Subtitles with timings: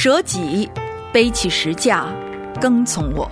[0.00, 0.70] 舍己，
[1.12, 2.06] 背起石架，
[2.60, 3.28] 跟从我。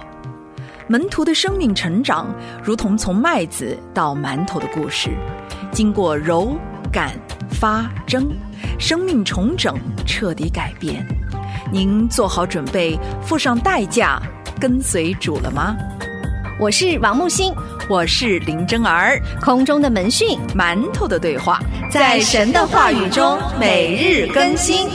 [0.89, 2.26] 门徒的生命成长，
[2.60, 5.10] 如同从麦子到馒头的故事，
[5.71, 6.57] 经过揉、
[6.91, 7.13] 擀、
[7.52, 8.29] 发、蒸，
[8.80, 11.07] 生命重整，彻底改变。
[11.71, 14.21] 您做好准备，付上代价，
[14.59, 15.77] 跟随主了吗？
[16.59, 17.55] 我是王木星，
[17.89, 21.61] 我是林真儿，空中的门训，馒头的对话，
[21.93, 24.89] 在神的话语中每日更新。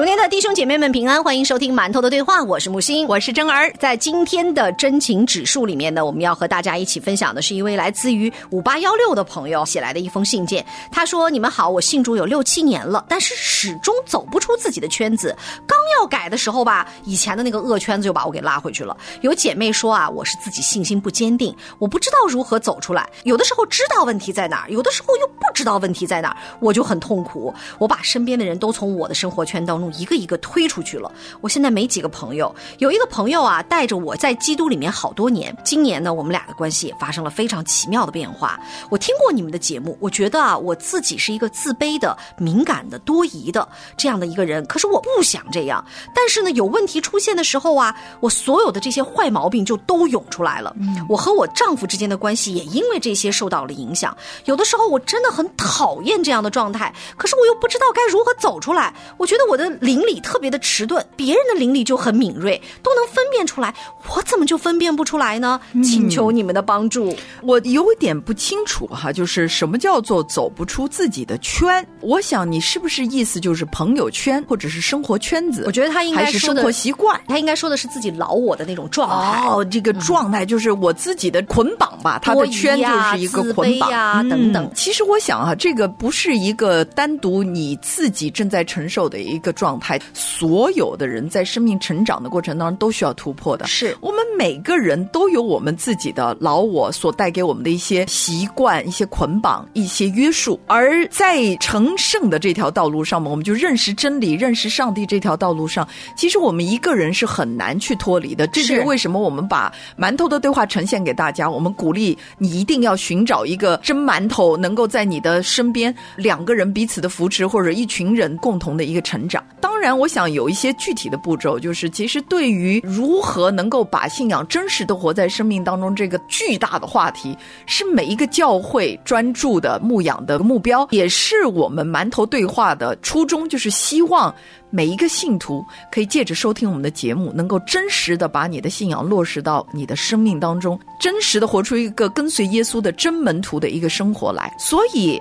[0.00, 3.70] 昨天的弟兄姐妹们平安，欢迎收听馒头的对话，我是木星，我是真儿。
[3.78, 10.64] 在今天的真情指数里面呢，我们要和大家一起分享的是一位来自于五八幺六的朋友写来的一封信件。
[10.90, 15.36] 他说：“你们好，我信主有六七年了，但是始终走不出自己的圈子。
[15.66, 18.96] 刚要改的时候吧，以前的那个恶圈子就把我给拉回去了。
[19.20, 23.06] 有姐妹说啊，我是自己信心不坚定，我不知道如何走出来。
[23.24, 27.52] 有的时候知道问题在哪儿，有的时候又不知道问题在哪儿，我就很痛苦。
[27.76, 31.10] 我把身边的人都从我的生活圈当中。”一个一个推出去了。
[31.40, 35.56] 我现在没几个朋友，有一个朋友啊，带着我在基督里面好多年。
[35.64, 38.58] 今年呢，我们俩的关系也发生了非常奇妙的变化。
[38.90, 44.64] 我听过你们的节目，我觉得啊，我自己是一个自卑的、敏感的、多疑的这样的一个人。
[44.66, 45.84] 可是我不想这样。
[46.14, 50.74] 但是呢，有问题出现的时候啊，我所有的这些坏毛病就都涌出来了。
[51.08, 54.16] 我和我丈夫之间的关系也因为这些受到了影响。
[54.44, 58.94] 有的时候我真的很讨厌这样的状态，可是我又不知道该如何走出来。
[59.16, 59.70] 我觉得我的。
[59.80, 63.74] 灵力特别的迟钝，别人的邻里就很敏锐，都能分辨出来，
[64.14, 65.60] 我怎么就分辨不出来呢？
[65.82, 67.14] 请求你们的帮助。
[67.42, 71.84] 我有点不清楚哈，就是什么叫做走不出自己的圈？
[72.00, 75.64] 我想你是不是意思就是朋友圈或者是生活圈子？
[75.66, 79.46] 我觉得他应该是生活习惯，他应该说的是自己老我的那种状态。
[79.46, 84.70] 哦，这个状态就是我自己的捆绑吧，他的圈就是一个捆绑呀等等。
[84.74, 89.80] 其实我想哈，这个不是一个单独你自己正在承受的一个状。
[89.80, 93.66] 态，所有的人在生命成长的过程当中都需要突破的。
[93.66, 100.60] 是我们每个人都有我们自己的老我所带给我们的一些习惯、一些捆绑、一些约束。
[100.66, 105.86] 而在成圣的这条道路上嘛，我们就认识真理、认识上帝这条道路上，
[106.16, 108.46] 其实我们一个人是很难去脱离的。
[108.48, 111.48] 这是为什么我们把馒头的对话呈现给大家。
[111.48, 119.42] 我们鼓励你一定要寻找一个真馒头，能够在你的身边，两个人彼此的扶持，或者一群人共同的一个成长。
[119.60, 134.34] 当然，我想有一些具体的步骤，就是其实对于如何能够把信仰真实的活在生命当中这个巨大的话题，是每一个教会专注的牧养的目标，也是我们馒头对话的初衷，就是希望
[134.70, 144.54] 每一个信徒可以借着收听我们的节目，能够真实的把你的信仰落实到你的生命当中，真实的活出一个跟随耶稣的真门徒的一个生活来。
[144.58, 145.20] 所以。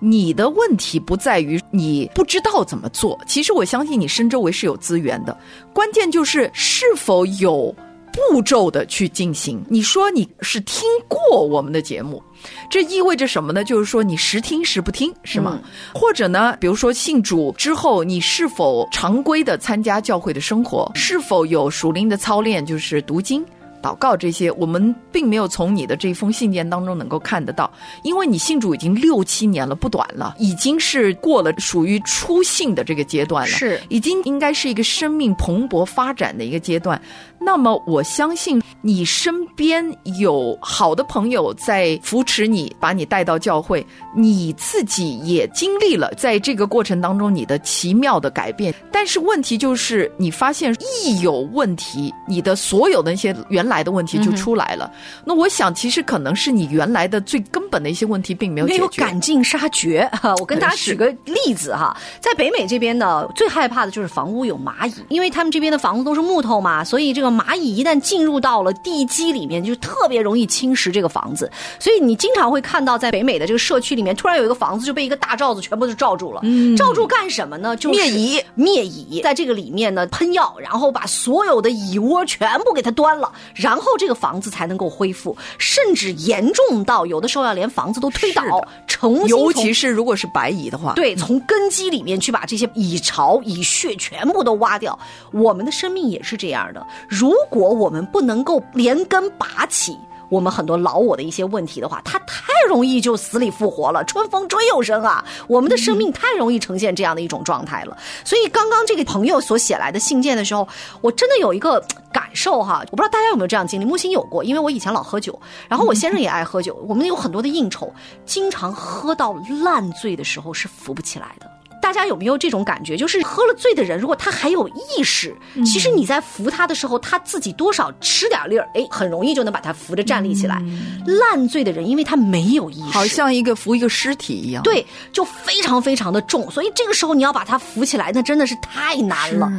[0.00, 5.38] 你的问题不在于你不知道怎么做，其实我相信你身周围是有资源的，
[5.72, 7.74] 关键就是是否有
[8.12, 9.62] 步骤的去进行。
[9.68, 12.20] 你说你是听过我们的节目，
[12.68, 13.62] 这意味着什么呢？
[13.62, 15.60] 就是说你时听时不听，是吗？
[15.94, 23.44] 或者呢，比如说信主之后，你是否常规的参加教会的生活，是否有属灵的操练，就是读经。
[23.82, 27.70] 祷告这些，我们并没有从你的这封信件当中能够看得到，
[28.02, 37.00] 因为你信主已经六七年了，不短了，已经是过了属于初信的这个阶段了，是已经应该是一个生命蓬勃发展的一个阶段。
[37.42, 39.82] 那么我相信你身边
[40.18, 48.74] 有好的朋友在扶持你，把你带到教会，你自己也经历了在这个过程当中你的奇妙的改变。
[48.92, 54.92] 但是问题就是，你发现一有问题，你的所有的那些原来的问题就出来了。
[55.24, 60.06] 那我想，其实可能是你原来的最根本的一些问题并没有没有赶尽杀绝。
[60.20, 71.50] 哈，我跟大家举个例子哈，在北美这边呢，最害怕的就是房屋有蚂蚁，因为他们这边的房子都是木头嘛，所以这个蚂蚁一旦进入到了地基里面，就特别容易侵蚀这个房子。
[71.78, 76.42] 所以你经常会看到，在北美的这个社区里面，突然有一个房子就被一个大罩子全部就罩住了。
[76.76, 77.74] 罩住干什么呢？
[77.74, 78.80] 就灭蚁，灭。
[78.90, 88.42] 蚁在这个里面呢喷药，然后把所有的蚁窝全部给它端了，然后这个房子才能够恢复，甚至严重到有的时候要连房子都推倒，
[88.86, 89.28] 重新。
[89.28, 94.98] 尤其是如果是白蚁的话，对，从根基里面去把这些蚁巢、蚁穴全部都挖掉。
[95.32, 99.98] 我们的生命也是这样的，如果我们不能够连根拔起。
[100.30, 105.22] 我们很多老我的一些问题的话，它太容易就死里复活了，春风吹又生啊！
[105.46, 107.98] 我们的生命太容易呈现这样的一种状态了。
[108.24, 110.66] 所以刚刚这个朋友所写来的信件的时候，
[111.02, 113.84] 我真的有一个感受哈，我不知道大家有没有这样经历。
[113.84, 115.38] 木星有过，因为我以前老喝酒，
[115.68, 117.92] 然后我先生也爱喝酒，我们有很多的应酬，
[118.24, 119.34] 经常喝到
[119.64, 121.59] 烂醉的时候是扶不起来的。
[121.90, 122.96] 大家有没有这种感觉？
[122.96, 130.62] 就是喝了醉的人，如果他还有意识，其实你在扶他的时候，他自己多少吃点力儿，哎，很容易就能把他扶着站立起来。
[131.04, 134.62] 烂醉的人，因为他没有意识，好像一个扶一个尸体一样。
[134.62, 139.50] 对，就非常非常的重，所以这个时候你要把他扶起来，那真的是太难了。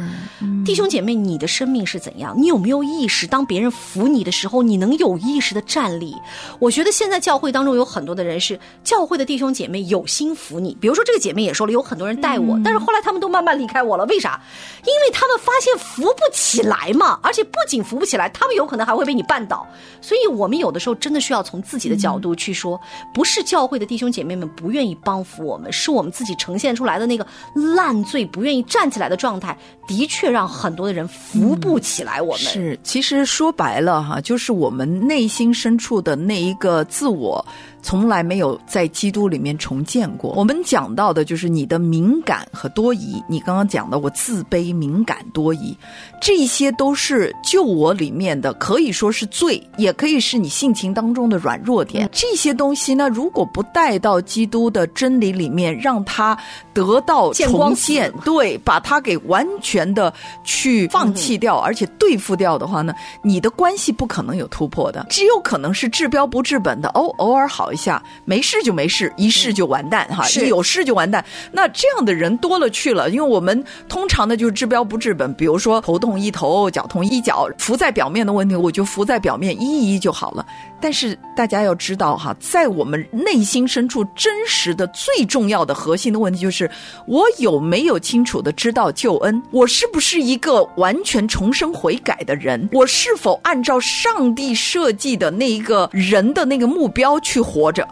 [0.64, 2.34] 弟兄姐妹，你的生命是怎样？
[2.38, 3.26] 你有没有意识？
[3.26, 6.16] 当别人扶你的时候，你能有意识的站立？
[6.58, 14.40] 我觉得现在教会当中有很多的人是教会的弟兄姐妹有心扶你，比如说这个姐妹也说了，有很多人带我，但是后来他们都慢慢离开我了，为啥？
[14.84, 19.66] 因为他们发现扶不起来嘛，而且不仅扶不起来，他们有可能还会被你绊倒。
[20.00, 22.80] 所以我们有的时候真的需要从自己的角度去说，
[23.12, 32.42] 不是教会的弟兄姐妹们不愿意帮扶我们，是我们自己呈现出来的那个烂醉、不愿意站起来的状态，的确让很多的人扶不起来我们。
[32.42, 37.44] 是，其实说白了哈，就是我们内心深处的那一个自我。
[37.82, 40.32] 从来没有在基督里面重建过。
[40.32, 43.22] 我们讲到的就是你的敏感和多疑。
[43.28, 45.76] 你刚刚讲的，我自卑、敏感、多疑，
[46.20, 52.08] 这些都是救我里面的，可以说是罪，也可以是你性情当中的软弱点。
[52.12, 56.38] 这些东西呢，如果不带到基督的真理里面，让它
[56.72, 60.12] 得到重建，对，把它给完全的
[60.44, 66.88] 去放弃掉，而且对付掉的话呢，你的关系不可能有突破的，只有可能是治标不治本的。
[66.90, 67.71] 哦，偶尔好。
[67.72, 71.24] 一下没事就没事，一试就完蛋哈，一有事就完蛋。
[71.52, 80.46] 那这样的人多了去了，因为我们通常的就是治标不治本，比如说头痛医头，脚痛医脚，浮在表面的问题，我就浮在表面医一医就好了。
[80.82, 86.68] 但是大家要知道哈，在我们内心深处真实的最重要的核心的问题就是：
[87.06, 89.40] 我有没有清楚的知道救恩？
[89.52, 92.68] 我是不是一个完全重生悔改的人？
[92.72, 97.88] 我是否按照上帝设计的那一个人的那个目标去活着？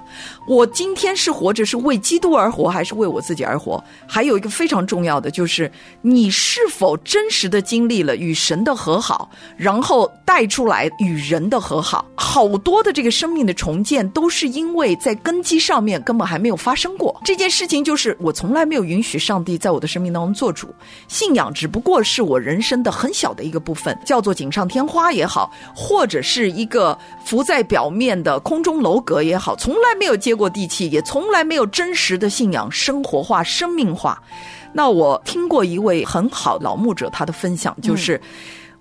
[0.49, 3.83] 我今天是活着是为基督而活，还是为我自己而活？
[4.05, 5.71] 还有一个非常重要的就是，
[6.03, 12.05] 你是否真实的经历了与神的和好，然后带出来与人的和好？
[12.17, 17.21] 好多的这个生命的重建，都是因为在根基上面根本还没有发生过。
[17.25, 20.75] 这件事情就是我从来没有允许上帝在我的生命当中做主，
[21.07, 30.31] 信仰只不过是我人生的很小的一个部分，叫做锦上添花也好，或者是一个浮在表面的空中楼阁也好，从来没有接。
[30.41, 34.19] 过地气，也从来没有真实的信仰生活化、生命化。
[34.73, 38.19] 那我听过一位很好老牧者，他的分享就是：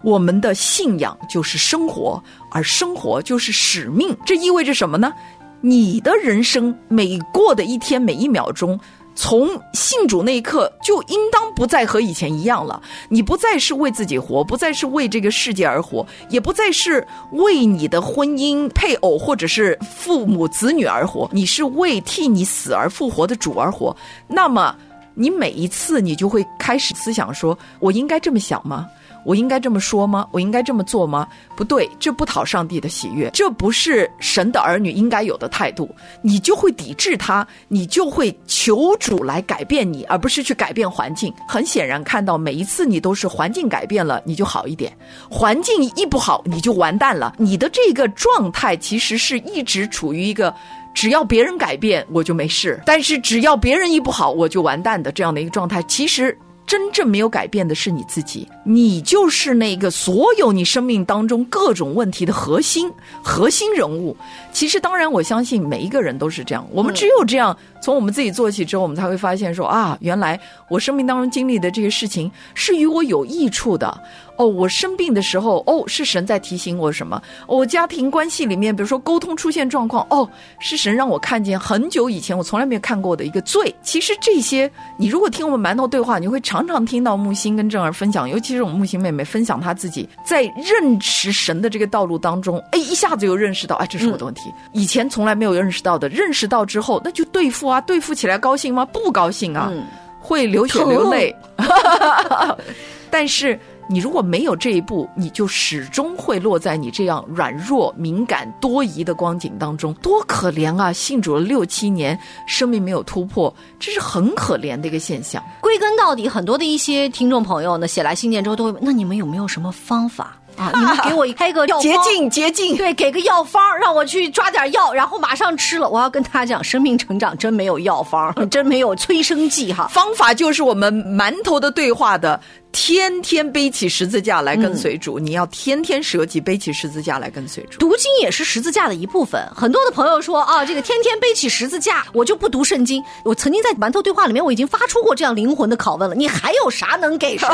[0.04, 4.16] 我们的信仰就是生活，而生活就是使命。
[4.26, 5.14] 这意味着什么呢？
[5.62, 8.80] 你的人生每过的一天、每一秒钟。
[9.16, 12.82] 从信主那一刻，就应当不再和以前一样了。
[13.10, 21.30] 你不再是为自己活，不再是为这个世界而活，也不再是为你的婚姻、配偶或者是父母子女而活。
[21.34, 23.94] 你是为替你死而复活的主而活。
[24.26, 24.74] 那么，
[25.20, 28.88] 你每一次你就会开始思想说：我应该这么想吗？
[29.26, 30.26] 我应该这么说吗？
[30.32, 31.28] 我应该这么做吗？
[31.58, 35.94] 不对，这不讨上帝的喜悦，这不是神的儿女应该有的态度。
[36.22, 41.34] 你就会抵制他，你就会求主来改变你，而不是去改变环境。
[41.46, 44.90] 很显然，看到每一次你都是环境改变了，你就好一点；
[45.30, 47.36] 环境一不好，你就完蛋了。
[47.38, 50.56] 你的这个状态其实是一直处于一个
[51.00, 55.82] 只要别人改变我就没事，但是只要别人一不好我就完蛋的这样的一个状态。
[55.84, 56.38] 其实。
[56.68, 62.92] 真正没有改变的是你自己，你就是那个所有你生命当中各种问题的核心
[63.24, 64.16] 核心人物。
[64.54, 66.64] 其实，当然，我相信每一个人都是这样。
[66.72, 70.40] 我们只有这样，从我们自己做起之后，我们才会发现说啊，原来
[70.70, 74.00] 我生命当中经历的这些事情是与我有益处的。
[74.40, 77.22] 哦，我生病的时候，哦，是神在提醒我什么？
[77.46, 80.28] 我家庭关系里面，比如说沟通出现状况，哦，
[80.60, 83.76] 是神让我看见很久以前我从来没有看过的一个罪。
[83.82, 98.86] 其实这些，你如果听我们馒头对话，你会常常听到木星跟正儿分享，尤其是我们木星妹妹分享她自己在认识神的这个道路当中，哎，一下子又认识到，哎，这是我的问题，以前从来没有认识到的，认识到之后，那就对付啊，对付起来高兴吗？
[98.86, 99.70] 不高兴啊，
[100.18, 101.36] 会流血流泪，
[103.12, 103.60] 但是。
[103.92, 110.94] 你如果没有这一步，你就始终会落在你这样软弱、敏感、多疑的光景当中，多可怜啊！
[110.94, 115.44] 信主了六七年，生命没有突破，这是很可怜的一个现象。
[115.60, 120.36] 归根到底，很多的一些听众朋友呢，写来信件之后都会问：那你们有没有什么方法？
[120.58, 120.72] 啊！
[120.76, 125.88] 你们 给我开个药捷径，捷径对，给个药方，让我去抓点药，然后马上吃了。
[125.88, 129.88] 我要跟大家讲，生命成长真没有药方， 真没有催生剂哈。
[129.88, 132.38] 方法就是我们馒头的对话的
[132.72, 137.80] 天天背起十字架来跟随主，你要天天舍己背起十字架来跟随主。
[137.80, 139.44] 读经也是十字架的一部分。
[139.56, 143.04] 很多的朋友说啊，这个天天背起十字架，我就不读圣经。
[143.26, 147.50] 我曾经在馒头对话里面，我已经发出过这样灵魂的拷问了： 你还有啥能给神？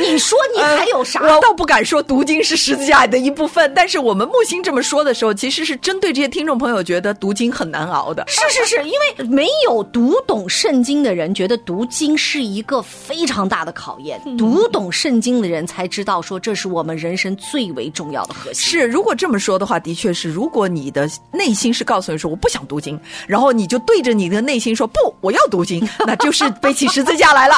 [0.00, 1.20] 你说你还有啥？
[1.24, 8.24] 我倒不敢说读经是十字架的一部分，但是我们木星这么说的时候，其实是针对这些听众朋友觉得读经很难熬的。
[8.26, 18.62] 是是是，因为没有读懂圣经的人觉得读经是一个非常大的考验，读懂圣经的人才知道说这是我们人生最为重要的核心。
[18.80, 27.54] 是，如果这么说的话，的确是，如果你的内心是告诉你说我不想读经，然后你就对着你的内心说不，我要读经， 那就是背起十字架来了，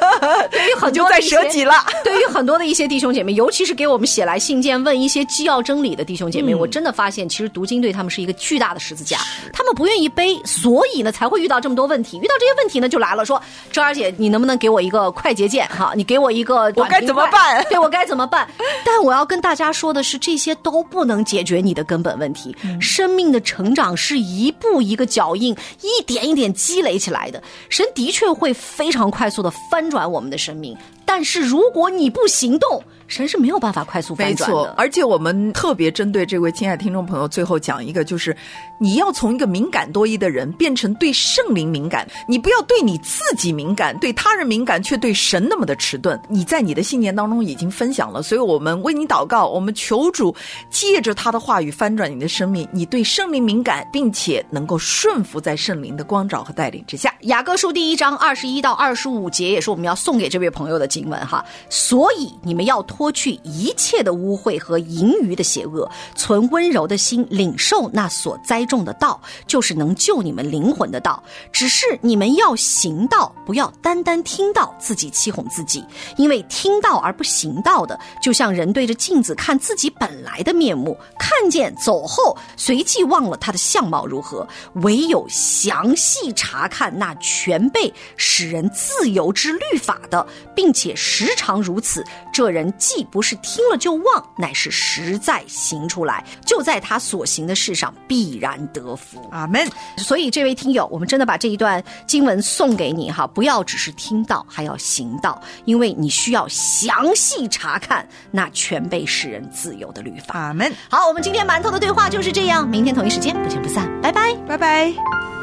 [0.50, 1.74] 对于很多在舍己了。
[2.02, 9.18] 对于很多的一些弟兄姐妹，尤其是给我们写来信件问一些机要真理的弟兄姐妹，我真的发现，其实读经对他们是一个巨大的十字架，
[9.52, 12.18] 他们不愿意背，所以呢才会遇到这么多问题。
[12.18, 13.40] 遇到这些问题呢，就来了，说
[13.72, 15.66] 周二姐，你能不能给我一个快捷键？
[15.68, 17.64] 哈，你给我一个，我该怎么办？
[17.68, 18.48] 对我该怎么办？
[18.84, 22.56] 但我要跟大家说的是，这些都不能解决你的根本问题。
[22.80, 27.42] 生命的成长是一步一个脚印，一点一点积累起来的。
[27.68, 30.76] 神的确会非常快速的翻转我们的生命。
[31.04, 34.74] 但是如果你不行动，神是没有办法快速翻转的。
[34.76, 38.36] 而且我们特别针对这位亲爱的听众朋友，最后讲一个，就是
[38.78, 42.08] 你要从一个敏感多疑的人变成对圣灵敏感。
[42.26, 46.20] 你不要对你自己敏感，对他人敏感，却对神那么的迟钝。
[46.28, 50.34] 你在你的信念当中已经分享了，所以我们为你祷告，我们求主
[50.70, 52.66] 借着他的话语翻转你的生命。
[52.72, 57.14] 你对圣灵敏感，并且能够顺服在圣灵的光照和带领之下。
[57.22, 60.86] 雅各书第一章二十一到二十五节，也是我们要送给这位朋友的。
[60.96, 71.22] 经文哈，所以你们要脱去一切的污秽和盈余的邪恶，存温柔的心，领受那所栽种的道，就是能救你们灵魂的道。
[71.52, 75.84] 只是你们要行道，不要单单听到自己欺哄自己，
[76.16, 84.48] 因为听到而不行道的，就像人对着镜子看自己本来的面目，看见走后，随即忘了他的相貌如何。
[84.76, 90.86] 唯有详细查看那全被使人自由之律法的，并且。
[90.96, 99.28] 时常如此，这人既不是听了就忘，乃是实在行出来，就在他所行的事上必然得福。
[99.32, 99.68] 阿门。
[99.98, 110.38] 所以这位听友，我们真的把这一段经文送给你哈，不要只是听到，还要行道，因为你需要详细查看那全被世人自由的律法。
[110.38, 110.72] 阿门。
[110.88, 114.92] 好，我们今天馒头的对话就是这样，明天同一时间不见不散，拜拜，拜拜。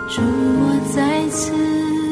[0.09, 2.02] 祝我再次。